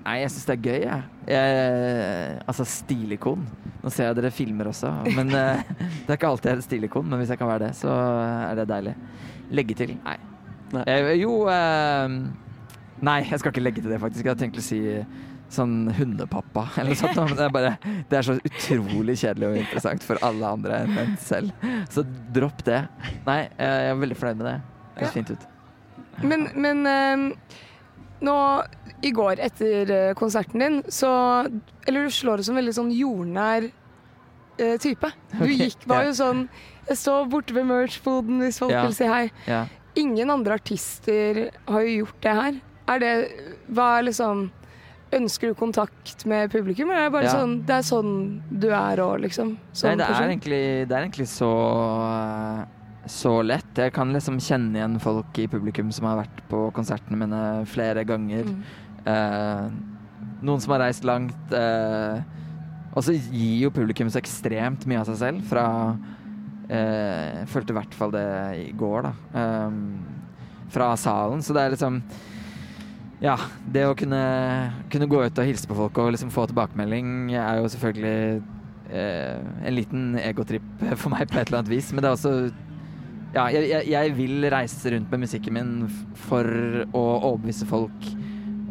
nei, 0.03 0.17
jeg 0.21 0.33
syns 0.33 0.47
det 0.49 0.55
er 0.55 0.67
gøy, 0.67 0.83
jeg. 0.83 1.07
jeg. 1.31 2.35
Altså 2.51 2.67
stilikon. 2.67 3.47
Nå 3.83 3.91
ser 3.91 4.09
jeg 4.09 4.19
dere 4.19 4.31
filmer 4.31 4.69
også, 4.71 4.91
men 5.15 5.33
uh, 5.35 5.59
det 6.05 6.13
er 6.13 6.17
ikke 6.17 6.29
alltid 6.29 6.49
jeg 6.51 6.57
er 6.57 6.61
et 6.61 6.67
stilikon. 6.67 7.09
Men 7.09 7.19
hvis 7.21 7.33
jeg 7.33 7.41
kan 7.41 7.51
være 7.51 7.67
det, 7.67 7.73
så 7.79 7.91
er 7.91 8.61
det 8.61 8.69
deilig. 8.71 8.95
Legge 9.53 9.77
til? 9.77 9.97
Nei. 10.05 10.17
Nei. 10.73 10.83
Eh, 10.89 11.11
jo 11.21 11.43
eh, 11.51 12.15
Nei, 13.03 13.19
jeg 13.27 13.41
skal 13.41 13.51
ikke 13.51 13.61
legge 13.61 13.83
til 13.83 13.91
det, 13.91 13.99
faktisk. 14.01 14.23
Jeg 14.23 14.31
hadde 14.31 14.45
tenkt 14.45 14.61
å 14.61 14.63
si 14.63 14.79
sånn 15.53 15.91
hundepappa 15.93 16.65
eller 16.81 16.93
noe 16.93 16.99
sånt. 16.99 17.19
Men 17.19 17.37
det 17.37 17.45
er 17.45 17.53
bare 17.53 17.73
Det 18.09 18.19
er 18.19 18.27
så 18.27 18.37
utrolig 18.39 19.17
kjedelig 19.21 19.49
og 19.49 19.59
interessant 19.59 20.05
for 20.07 20.21
alle 20.25 20.53
andre 20.57 20.83
enn 20.85 21.01
en 21.03 21.17
selv. 21.21 21.67
Så 21.93 22.05
dropp 22.35 22.63
det. 22.67 22.83
Nei, 23.27 23.41
jeg 23.59 23.91
er 23.91 23.99
veldig 24.05 24.19
fornøyd 24.19 24.41
med 24.41 24.49
det. 24.49 24.55
Det 24.93 25.03
høres 25.03 25.17
fint 25.17 25.33
ut. 25.33 25.45
Men, 26.23 26.47
men 26.61 26.89
eh, 26.89 27.59
nå 28.23 28.35
i 29.03 29.11
går 29.11 29.39
etter 29.43 29.91
eh, 29.91 30.13
konserten 30.15 30.59
din, 30.63 30.77
så 30.87 31.09
Eller 31.87 32.05
du 32.07 32.09
slår 32.15 32.39
det 32.39 32.45
som 32.47 32.55
veldig 32.55 32.73
sånn 32.77 32.91
jordnær 32.95 33.65
eh, 34.57 34.77
type. 34.79 35.09
Du 35.41 35.49
gikk 35.51 35.83
var 35.89 36.05
jo 36.07 36.13
sånn 36.15 36.45
Jeg 36.87 36.97
står 36.99 37.27
borte 37.31 37.53
ved 37.55 37.65
merch-boden 37.67 38.39
hvis 38.43 38.59
folk 38.63 38.71
Ja. 38.71 38.83
vil 38.87 38.95
si 38.95 39.05
hei. 39.07 39.29
Ja. 39.47 39.65
Ingen 39.99 40.29
andre 40.33 40.55
artister 40.57 41.49
har 41.67 41.81
jo 41.85 42.03
gjort 42.05 42.21
det 42.21 42.33
her. 42.39 42.53
Er 42.87 42.99
det 42.99 43.13
Hva 43.71 43.99
er 43.99 44.03
liksom 44.09 44.49
Ønsker 45.13 45.51
du 45.51 45.53
kontakt 45.53 46.23
med 46.25 46.49
publikum, 46.49 46.89
eller 46.89 47.03
er 47.03 47.09
det 47.09 47.13
bare 47.13 47.27
Ja. 47.29 47.35
sånn 47.35 47.65
Det 47.67 47.75
er 47.75 47.83
sånn 47.85 48.41
du 48.49 48.69
er 48.71 48.97
òg, 48.97 49.19
liksom? 49.21 49.57
Som 49.73 49.89
Nei, 49.89 49.95
det 49.97 50.07
er, 50.09 50.23
egentlig, 50.29 50.87
det 50.87 50.91
er 50.97 51.03
egentlig 51.05 51.27
så 51.29 51.51
så 53.09 53.33
lett. 53.43 53.71
Jeg 53.75 53.93
kan 53.95 54.13
liksom 54.15 54.39
kjenne 54.43 54.79
igjen 54.79 54.99
folk 55.03 55.37
i 55.41 55.47
publikum 55.51 55.91
som 55.91 56.07
har 56.07 56.21
vært 56.21 56.39
på 56.51 56.65
konsertene 56.75 57.19
mine 57.19 57.41
flere 57.69 58.05
ganger. 58.07 58.47
Mm. 58.47 58.63
Eh, 59.11 60.31
noen 60.43 60.63
som 60.63 60.71
har 60.75 60.85
reist 60.85 61.03
langt. 61.07 61.51
eh, 61.51 62.21
Og 62.93 63.03
så 63.03 63.15
gir 63.15 63.63
jo 63.65 63.71
publikum 63.73 64.09
så 64.13 64.21
ekstremt 64.21 64.85
mye 64.85 65.01
av 65.01 65.07
seg 65.09 65.17
selv 65.17 65.45
fra 65.49 65.65
eh, 66.69 67.41
Jeg 67.41 67.47
følte 67.49 67.73
i 67.73 67.77
hvert 67.79 67.95
fall 67.97 68.11
det 68.13 68.27
i 68.67 68.71
går, 68.77 69.07
da. 69.09 69.13
Um, 69.33 69.79
fra 70.69 70.93
salen. 70.97 71.41
Så 71.41 71.53
det 71.53 71.61
er 71.63 71.73
liksom 71.75 72.01
Ja, 73.23 73.37
det 73.71 73.85
å 73.87 73.95
kunne, 73.95 74.73
kunne 74.91 75.07
gå 75.07 75.23
ut 75.23 75.37
og 75.39 75.47
hilse 75.47 75.67
på 75.67 75.75
folk 75.77 75.97
og 75.97 76.11
liksom 76.11 76.31
få 76.33 76.45
tilbakemelding 76.49 77.31
er 77.31 77.61
jo 77.61 77.69
selvfølgelig 77.71 78.43
eh, 78.91 79.39
en 79.63 79.75
liten 79.77 80.15
egotripp 80.19 80.83
for 80.99 81.09
meg 81.13 81.29
på 81.31 81.39
et 81.39 81.47
eller 81.47 81.61
annet 81.63 81.71
vis. 81.71 81.91
Men 81.93 82.03
det 82.03 82.09
er 82.09 82.17
også 82.17 82.51
Ja, 83.33 83.47
jeg, 83.49 83.65
jeg, 83.71 83.89
jeg 83.89 84.13
vil 84.17 84.45
reise 84.53 84.93
rundt 84.93 85.09
med 85.09 85.23
musikken 85.25 85.55
min 85.57 85.71
for 86.27 86.45
å 86.93 87.03
overbevise 87.31 87.65
folk 87.69 88.11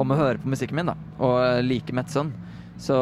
om 0.00 0.14
å 0.14 0.18
høre 0.18 0.38
på 0.42 0.52
musikken 0.52 0.78
min, 0.78 0.92
da. 0.92 0.94
Og 1.22 1.64
like 1.66 1.94
Metson. 1.94 2.30
Så 2.80 2.96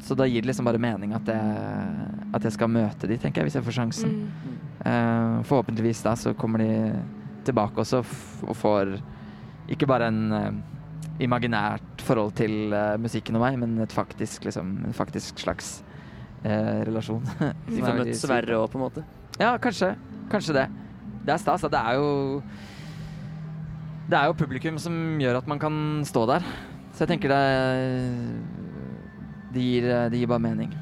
så 0.00 0.14
da 0.14 0.26
gir 0.26 0.42
det 0.42 0.50
liksom 0.50 0.64
bare 0.64 0.80
mening 0.80 1.12
at 1.16 1.28
jeg, 1.28 2.00
at 2.32 2.44
jeg 2.46 2.56
skal 2.56 2.72
møte 2.72 3.08
de, 3.08 3.18
tenker 3.20 3.42
jeg, 3.42 3.50
hvis 3.50 3.58
jeg 3.58 3.66
får 3.66 3.76
sjansen. 3.76 4.14
Mm. 4.16 4.58
Uh, 4.80 5.36
forhåpentligvis 5.44 6.00
da 6.06 6.14
så 6.16 6.32
kommer 6.38 6.62
de 6.62 6.70
tilbake 7.44 7.82
også 7.82 8.00
og 8.00 8.56
får 8.56 8.94
ikke 9.70 9.88
bare 9.90 10.08
en 10.08 10.20
uh, 10.32 10.48
imaginært 11.20 12.04
forhold 12.04 12.32
til 12.40 12.72
uh, 12.72 12.96
musikken 13.00 13.36
og 13.36 13.44
meg, 13.44 13.58
men 13.60 13.76
et 13.84 13.92
faktisk, 13.92 14.48
liksom, 14.48 14.72
en 14.88 14.96
faktisk 14.96 15.42
slags 15.44 15.82
eh, 16.42 16.80
relasjon. 16.88 17.20
De 17.68 17.76
er 17.76 17.84
får 17.84 17.98
møtt. 17.98 18.14
Sverre 18.16 18.56
òg, 18.56 18.70
på 18.72 18.80
en 18.80 18.86
måte. 18.86 19.04
Ja, 19.36 19.52
kanskje. 19.60 19.92
Kanskje 20.30 20.56
det. 20.56 20.66
Det 21.26 21.34
er 21.34 21.42
stas. 21.42 21.66
Det 21.66 21.80
er 21.80 21.98
jo 22.00 22.42
Det 24.10 24.18
er 24.18 24.26
jo 24.30 24.38
publikum 24.38 24.78
som 24.82 24.94
gjør 25.20 25.38
at 25.42 25.46
man 25.50 25.58
kan 25.62 25.74
stå 26.06 26.26
der. 26.30 26.46
Så 26.94 27.04
jeg 27.04 27.14
tenker 27.14 27.28
det 27.32 27.44
Det 29.54 29.62
gir, 29.62 29.86
det 30.10 30.18
gir 30.18 30.30
bare 30.30 30.42
mening. 30.42 30.74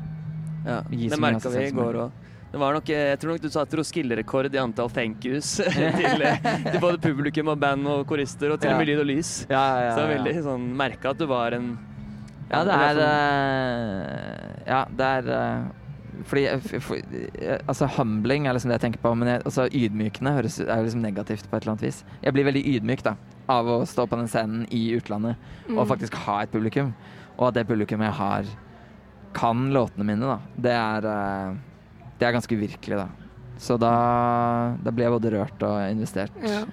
Ja, 0.66 0.82
det 0.90 1.20
merka 1.20 1.48
vi 1.52 1.68
i 1.68 1.72
går 1.72 2.02
òg. 2.04 2.24
Det 2.48 2.56
var 2.56 2.72
nok, 2.72 2.88
jeg 2.88 3.18
tror 3.20 3.34
nok 3.34 3.42
du 3.44 3.50
satte 3.52 3.76
Roskilde-rekord 3.76 4.54
i 4.56 4.60
antall 4.60 4.88
thank 4.88 5.24
yous 5.28 5.50
til, 5.60 6.22
til 6.64 6.78
både 6.80 6.96
publikum 7.02 7.50
og 7.52 7.58
band 7.60 7.84
og 7.92 8.06
korister, 8.08 8.54
og 8.54 8.62
til 8.62 8.72
og 8.72 8.80
med 8.80 8.88
lyd 8.88 9.02
og 9.02 9.08
lys. 9.10 9.32
Ja, 9.50 9.64
ja, 9.84 9.90
Så 9.92 10.06
jeg 10.06 10.14
veldig 10.16 10.44
sånn 10.46 10.64
Merka 10.80 11.12
at 11.12 11.20
du 11.20 11.26
var 11.28 11.56
en 11.58 11.74
Ja, 12.48 12.62
det 12.64 12.78
er 12.78 13.02
eh, 13.04 14.54
Ja, 14.64 14.80
det 14.88 15.10
er 15.18 15.28
eh, 15.36 15.66
fordi 16.24 16.46
f- 16.58 16.92
eh, 16.92 17.58
Altså, 17.68 17.86
humbling 17.98 18.46
er 18.46 18.52
liksom 18.56 18.70
det 18.72 18.80
jeg 18.80 18.92
tenker 18.92 19.02
på, 19.02 19.14
men 19.16 19.28
jeg, 19.28 19.42
altså, 19.44 19.68
ydmykende 19.70 20.32
høres, 20.34 20.58
er 20.60 20.76
jo 20.80 20.84
liksom 20.88 21.02
negativt 21.02 21.48
på 21.50 21.56
et 21.56 21.62
eller 21.62 21.72
annet 21.76 21.82
vis. 21.86 22.04
Jeg 22.22 22.32
blir 22.34 22.44
veldig 22.44 22.64
ydmyk 22.66 23.02
da, 23.02 23.14
av 23.48 23.66
å 23.66 23.86
stå 23.86 24.06
på 24.08 24.16
den 24.18 24.28
scenen 24.28 24.66
i 24.70 24.82
utlandet 24.96 25.36
og 25.68 25.84
Mm. 25.84 25.88
faktisk 25.88 26.14
ha 26.26 26.40
et 26.42 26.50
publikum. 26.52 26.94
Og 27.38 27.48
at 27.48 27.54
det 27.54 27.66
publikummet 27.68 28.06
jeg 28.10 28.14
har, 28.18 28.44
kan 29.34 29.70
låtene 29.72 30.04
mine, 30.04 30.20
da. 30.26 30.38
Det 30.58 30.72
er, 30.72 31.06
eh, 31.06 31.54
det 32.18 32.26
er 32.28 32.32
ganske 32.32 32.56
uvirkelig, 32.56 32.96
da. 32.96 33.08
Så 33.58 33.78
da, 33.78 34.74
da 34.82 34.90
blir 34.90 35.04
jeg 35.08 35.12
både 35.20 35.32
rørt 35.34 35.62
og 35.62 35.90
investert. 35.90 36.30
Ja. 36.42 36.64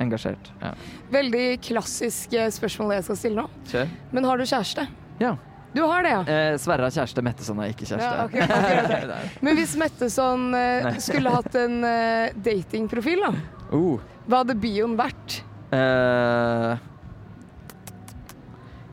Engasjert. 0.00 0.50
Ja. 0.60 0.72
Veldig 1.12 1.60
klassisk 1.62 2.32
eh, 2.34 2.48
spørsmål 2.50 2.94
jeg 2.96 3.04
skal 3.04 3.16
stille 3.16 3.36
nå. 3.42 3.48
Kjør. 3.70 3.88
Men 4.12 4.24
har 4.24 4.36
du 4.36 4.42
kjæreste? 4.44 4.88
Ja. 5.20 5.36
Du 5.74 5.82
har 5.82 6.02
det, 6.06 6.10
ja. 6.14 6.22
Eh, 6.30 6.56
Sverre 6.62 6.86
har 6.86 6.94
kjæreste, 6.94 7.22
Metteson 7.26 7.58
har 7.58 7.72
ikke 7.72 7.86
kjæreste. 7.88 8.06
Ja, 8.06 8.24
okay, 8.28 8.42
okay, 8.46 9.10
er- 9.18 9.38
Men 9.42 9.56
hvis 9.58 9.74
Metteson 9.80 10.48
eh, 10.54 10.90
skulle 11.02 11.32
hatt 11.34 11.54
en 11.58 11.80
eh, 11.88 12.30
datingprofil, 12.46 13.24
da, 13.26 13.32
uh. 13.74 13.98
hva 14.28 14.42
hadde 14.44 14.54
bioen 14.62 14.94
vært? 14.98 15.40
Eh, 15.74 16.72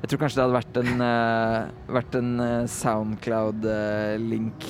jeg 0.02 0.10
tror 0.10 0.20
kanskje 0.24 0.40
det 0.40 0.46
hadde 0.48 0.58
vært 0.58 0.80
en, 0.82 1.04
eh, 1.06 1.60
vært 2.00 2.16
en 2.18 2.32
eh, 2.48 2.64
Soundcloud-link 2.74 4.66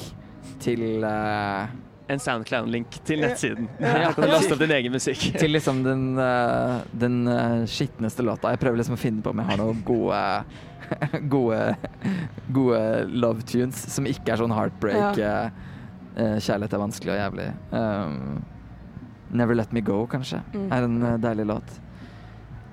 til 0.61 0.83
eh, 1.07 1.71
En 2.11 2.19
Soundcloud-link 2.19 2.97
til 3.07 3.21
nettsiden. 3.23 3.69
Ja. 3.79 3.93
Da 4.07 4.11
kan 4.17 4.25
du 4.25 4.31
laste 4.33 4.55
opp 4.55 4.59
din 4.63 4.73
egen 4.75 4.91
musikk. 4.95 5.21
Til 5.39 5.53
liksom 5.55 5.81
den, 5.85 6.03
eh, 6.19 6.81
den 7.05 7.21
eh, 7.31 7.61
skitneste 7.71 8.25
låta. 8.27 8.51
Jeg 8.51 8.59
prøver 8.63 8.81
liksom 8.81 8.97
å 8.97 9.01
finne 9.01 9.23
på 9.23 9.31
om 9.31 9.39
jeg 9.43 9.47
har 9.53 9.61
noen 9.61 9.81
gode 9.87 10.21
Gode, 11.31 11.59
gode 12.51 12.79
love 13.15 13.45
tunes 13.47 13.77
som 13.93 14.03
ikke 14.09 14.33
er 14.33 14.41
sånn 14.41 14.51
heartbreak. 14.51 15.17
eh, 15.23 15.69
eh, 16.19 16.35
kjærlighet 16.43 16.73
er 16.75 16.81
vanskelig 16.81 17.13
og 17.13 17.21
jævlig. 17.21 17.45
Um, 17.71 18.41
Never 19.31 19.55
Let 19.55 19.71
Me 19.71 19.79
Go, 19.87 20.01
kanskje, 20.11 20.41
Mm. 20.51 20.65
er 20.75 20.83
en 20.89 20.97
eh, 21.07 21.17
deilig 21.23 21.45
låt. 21.47 21.77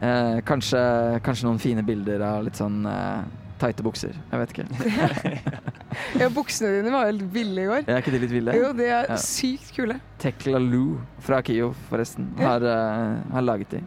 Eh, 0.02 0.40
kanskje, 0.46 0.80
kanskje 1.22 1.46
noen 1.46 1.60
fine 1.62 1.82
bilder 1.86 2.22
av 2.26 2.42
litt 2.48 2.58
sånn 2.58 2.80
uh, 2.86 3.22
tighte 3.58 3.82
bukser. 3.86 4.14
Jeg 4.32 4.40
vet 4.44 4.54
ikke. 4.56 4.66
Ja, 6.20 6.28
buksene 6.30 6.68
dine 6.76 6.92
var 6.92 7.06
helt 7.08 7.22
ville 7.32 7.62
i 7.64 7.66
går. 7.66 7.86
Er 7.88 7.98
ikke 8.02 8.12
de 8.12 8.18
litt 8.22 8.30
ville? 8.30 8.52
Jo, 8.54 8.68
de 8.76 8.84
er 8.86 9.06
Ja. 9.08 9.16
sykt 9.18 9.72
kule. 9.74 9.96
Tekla 10.20 10.60
Lou 10.62 10.98
fra 11.24 11.40
Kio, 11.42 11.72
forresten, 11.88 12.28
har, 12.38 12.62
uh, 12.62 13.32
har 13.32 13.42
laget 13.42 13.70
de. 13.72 13.80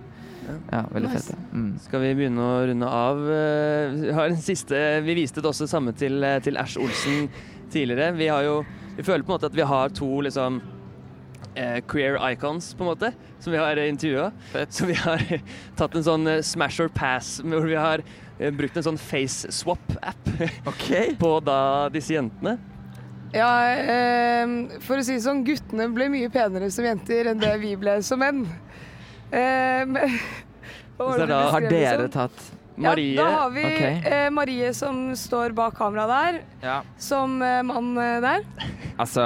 Ja, 0.73 0.81
veldig 0.91 1.11
Nice. 1.13 1.29
fete. 1.29 1.37
Mm. 1.53 1.69
Skal 1.85 2.01
vi 2.01 2.09
begynne 2.17 2.41
å 2.43 2.67
runde 2.67 2.87
av? 2.89 3.21
Eh, 3.31 3.93
Vi 4.01 4.11
har 4.17 4.25
en 4.33 4.35
siste 4.41 5.01
Vi 5.05 5.13
viste 5.15 5.39
det 5.39 5.45
også 5.47 5.67
samme 5.69 5.93
til, 5.95 6.17
eh, 6.23 6.39
til 6.43 6.57
Ash 6.57 6.75
Olsen 6.81 7.29
tidligere. 7.71 8.11
Vi 8.17 8.27
har 8.27 8.43
jo 8.43 8.65
Vi 8.97 9.03
føler 9.03 9.23
på 9.23 9.31
en 9.31 9.37
måte 9.39 9.45
at 9.45 9.55
vi 9.55 9.61
har 9.63 9.89
to 9.89 10.09
liksom 10.21 10.59
queer 11.91 12.17
icons, 12.31 12.73
på 12.73 12.85
en 12.85 12.91
måte, 12.93 13.11
som 13.39 13.53
vi 13.53 13.59
har 13.59 13.77
intervjua. 13.83 14.31
Så 14.69 14.85
vi 14.85 14.95
har 14.95 15.23
tatt 15.79 15.95
en 15.95 16.05
sånn 16.05 16.27
eh, 16.27 16.41
smash 16.45 16.81
or 16.83 16.91
pass, 16.93 17.39
hvor 17.43 17.67
vi 17.67 17.77
har 17.79 18.03
eh, 18.39 18.51
brukt 18.55 18.77
en 18.77 18.85
sånn 18.91 18.99
face 19.01 19.51
swap-app 19.51 20.31
okay. 20.69 21.15
på 21.21 21.33
da 21.45 21.89
disse 21.93 22.15
jentene. 22.15 22.57
Ja, 23.31 23.51
eh, 23.79 24.79
for 24.83 24.99
å 24.99 25.03
si 25.05 25.15
det 25.15 25.25
sånn, 25.25 25.43
guttene 25.47 25.87
ble 25.93 26.09
mye 26.11 26.31
penere 26.31 26.71
som 26.73 26.87
jenter 26.87 27.31
enn 27.31 27.39
det 27.41 27.53
vi 27.61 27.75
ble 27.79 27.99
som 28.03 28.19
menn. 28.21 28.43
Eh, 29.31 29.83
men, 29.87 30.17
hva 30.97 31.05
var 31.07 31.13
Så 31.13 31.21
det 31.23 31.29
da 31.31 31.43
Har 31.53 31.69
dere 31.71 32.07
tatt 32.11 32.41
Marie 32.81 33.13
Ja, 33.15 33.23
da 33.23 33.29
har 33.37 33.53
vi 33.55 33.63
okay. 33.63 34.01
eh, 34.03 34.27
Marie 34.33 34.73
som 34.75 34.99
står 35.15 35.55
bak 35.55 35.77
kamera 35.77 36.07
der, 36.09 36.41
Ja. 36.63 36.81
som 36.99 37.41
eh, 37.41 37.61
mann 37.63 37.97
eh, 37.97 38.19
der. 38.23 38.45
Altså 38.99 39.23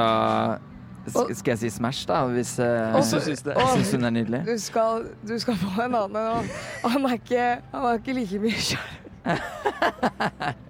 Skal 1.07 1.51
jeg 1.53 1.59
si 1.59 1.69
Smash, 1.69 2.07
da? 2.07 2.24
Hvis 2.33 2.55
uh, 2.59 2.95
Og 2.97 3.03
syns 3.05 3.41
det. 3.45 3.53
og 3.55 3.69
syns 3.75 3.91
hun 3.93 4.03
er 4.05 4.09
nydelig? 4.15 4.41
du 4.47 4.57
skal, 4.57 5.05
du 5.27 5.35
skal 5.39 5.55
få 5.62 5.74
en 5.85 5.95
annen, 5.95 6.15
og, 6.83 6.91
han, 6.91 7.05
er 7.05 7.13
ikke, 7.19 7.47
han 7.74 7.85
er 7.91 8.00
ikke 8.00 8.13
like 8.19 8.39
mye 8.39 8.62
sjarm. 8.71 8.93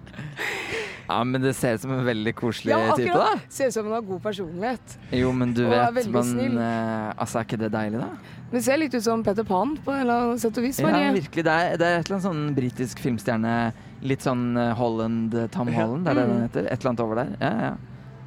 Ja, 1.06 1.20
men 1.22 1.38
det 1.42 1.52
ser 1.54 1.76
ut 1.76 1.80
som 1.84 1.92
en 1.94 2.00
veldig 2.02 2.32
koselig 2.34 2.72
Ja, 2.72 2.94
type, 2.98 3.14
da. 3.14 3.36
Ser 3.52 3.68
ut 3.70 3.74
som 3.76 3.84
hun 3.86 3.92
har 3.94 4.00
god 4.02 4.20
personlighet. 4.24 4.96
Jo, 5.14 5.28
men 5.32 5.52
du 5.54 5.60
Og 5.68 5.74
er 5.76 5.92
vet, 5.94 6.08
man 6.10 6.24
snill. 6.26 6.56
eh, 6.58 7.12
Altså, 7.14 7.38
er 7.38 7.46
ikke 7.46 7.58
det 7.60 7.68
deilig, 7.72 8.00
da? 8.02 8.08
Men 8.50 8.62
ser 8.66 8.80
litt 8.82 8.94
ut 8.98 9.04
som 9.04 9.22
Peter 9.22 9.46
Pan 9.46 9.76
på 9.84 9.92
en 9.94 10.00
eller 10.02 10.24
annen 10.24 10.40
sett 10.42 10.58
og 10.58 10.66
vis, 10.66 10.80
Ja, 10.82 11.12
virkelig. 11.14 11.44
Det 11.46 11.52
er, 11.54 11.76
det 11.78 11.86
er 11.86 11.98
et 12.00 12.08
eller 12.10 12.16
annet 12.18 12.26
sånn 12.26 12.42
britisk 12.58 12.98
filmstjerne 13.04 13.54
Litt 14.02 14.26
sånn 14.26 14.56
eh, 14.58 14.72
Holland 14.74 15.34
eh, 15.34 15.46
Tom 15.54 15.70
Ja. 15.70 15.84
Holland, 15.84 16.04
det 16.04 16.10
er 16.10 16.14
det 16.18 16.26
den 16.26 16.36
Mm. 16.36 16.42
heter? 16.48 16.66
Et 16.72 16.80
eller 16.80 16.90
annet 16.90 17.00
over 17.06 17.14
der. 17.22 17.30
Ja, 17.40 17.52
ja. 17.68 17.72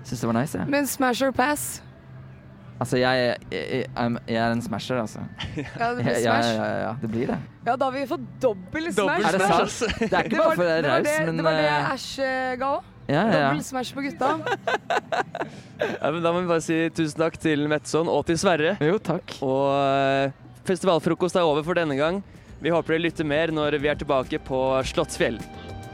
Syns 0.08 0.22
det 0.24 0.28
var 0.32 0.40
nice, 0.40 0.58
jeg. 0.58 0.68
Men 0.70 0.88
smash 0.88 1.22
or 1.28 1.32
pass? 1.36 1.82
Altså, 2.80 2.96
jeg, 3.02 3.34
jeg, 3.52 3.88
jeg, 3.92 4.36
er 4.40 4.54
en 4.54 4.62
smasher, 4.64 5.02
altså. 5.02 5.20
Ja, 5.58 5.64
det 5.66 5.66
Ja, 5.80 5.88
blir 5.98 6.06
ja, 6.08 6.20
smash. 6.22 6.52
ja, 6.56 6.68
ja, 6.86 6.92
det 7.02 7.10
blir 7.12 7.28
det. 7.34 7.40
Ja, 7.66 7.74
da 7.76 7.90
har 7.90 7.92
vi 7.92 8.06
fått 8.08 8.28
dobbel 8.42 8.88
smash. 8.94 9.26
Er 9.28 9.36
det 9.36 9.42
sant? 9.44 9.66
altså. 9.66 9.90
Det 10.00 10.14
er 10.14 10.30
ikke 10.30 10.40
bare 10.40 10.56
for 10.56 10.64
å 10.64 10.70
være 10.70 10.94
raus, 10.94 11.10
men 11.28 11.42
det 11.42 11.46
var 11.50 11.58
det 11.60 11.66
jeg 11.66 11.90
Æsj 11.90 12.16
ga 12.62 12.70
òg. 12.78 12.88
ja, 13.10 13.14
ja, 13.14 13.24
ja. 13.26 13.50
Dobbel 13.50 13.66
smash 13.68 13.94
på 13.98 14.06
gutta. 14.08 14.32
Ja, 15.80 16.10
men 16.12 16.20
da 16.20 16.34
må 16.36 16.42
vi 16.44 16.50
bare 16.50 16.60
si 16.64 16.76
tusen 16.92 17.22
takk 17.22 17.38
til 17.40 17.62
Metson 17.72 18.10
og 18.12 18.26
til 18.28 18.36
Sverre. 18.40 18.74
Jo, 18.84 18.98
takk. 19.00 19.32
Og 19.48 19.70
eh, 19.72 20.34
festivalfrokost 20.68 21.40
er 21.40 21.48
over 21.48 21.64
for 21.64 21.80
denne 21.80 21.96
gang. 21.96 22.20
Vi 22.60 22.74
håper 22.74 22.98
dere 22.98 23.06
lytter 23.06 23.28
mer 23.28 23.54
når 23.56 23.78
vi 23.80 23.88
er 23.88 23.96
tilbake 24.02 24.42
på 24.44 24.60
Slottsfjell. 24.92 25.40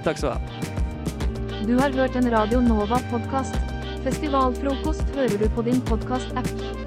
Takk 0.01 0.17
skal 0.17 0.33
du 0.33 0.33
ha. 0.33 0.73
Du 1.69 1.77
har 1.77 1.93
hørt 1.93 2.17
en 2.17 2.31
Radio 2.33 2.65
Nova-podkast. 2.65 3.74
Festivalfrokost 4.05 5.15
hører 5.15 5.37
du 5.37 5.49
på 5.55 5.61
din 5.65 5.81
podkast-app. 5.81 6.84